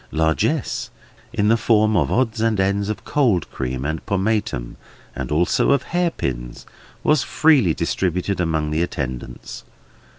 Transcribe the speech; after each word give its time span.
Largess, 0.11 0.89
in 1.31 1.49
the 1.49 1.55
form 1.57 1.95
of 1.95 2.11
odds 2.11 2.41
and 2.41 2.59
ends 2.59 2.89
of 2.89 3.05
cold 3.05 3.47
cream 3.51 3.85
and 3.85 4.03
pomatum, 4.07 4.75
and 5.15 5.31
also 5.31 5.73
of 5.73 5.83
hairpins, 5.83 6.65
was 7.03 7.21
freely 7.21 7.75
distributed 7.75 8.39
among 8.39 8.71
the 8.71 8.81
attendants. 8.81 9.63